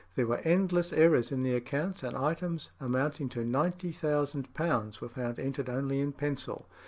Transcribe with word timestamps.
There 0.15 0.25
were 0.25 0.39
endless 0.43 0.91
errors 0.91 1.31
in 1.31 1.43
the 1.43 1.53
accounts, 1.53 2.01
and 2.01 2.17
items 2.17 2.71
amounting 2.79 3.29
to 3.29 3.41
£90,000 3.45 4.99
were 4.99 5.09
found 5.09 5.39
entered 5.39 5.69
only 5.69 5.99
in 5.99 6.11
pencil. 6.11 6.65